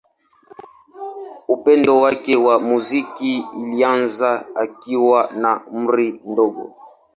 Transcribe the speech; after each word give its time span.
Upendo 1.47 1.97
wake 2.01 2.35
wa 2.35 2.59
muziki 2.59 3.45
ulianza 3.61 4.45
akiwa 4.55 5.19
na 5.41 5.51
umri 5.71 6.21
mdogo. 6.25 6.65